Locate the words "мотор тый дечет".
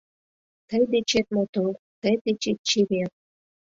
1.35-2.57